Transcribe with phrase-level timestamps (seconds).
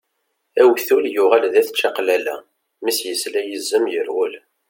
[0.61, 2.35] Awtul yuɣal d at čaqlala,
[2.83, 4.33] mi s-yesla yizem yerwel.